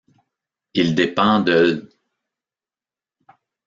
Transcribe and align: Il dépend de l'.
Il 0.73 0.95
dépend 0.95 1.41
de 1.41 1.51
l'. 1.51 1.89